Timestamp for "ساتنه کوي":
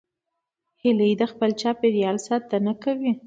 2.27-3.11